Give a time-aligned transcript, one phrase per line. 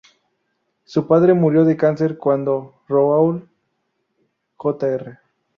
[0.83, 3.47] Su padre murió de cáncer cuando Raoul
[4.57, 5.19] jr.